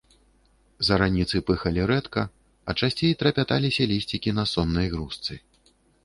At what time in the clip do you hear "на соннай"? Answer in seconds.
4.39-4.87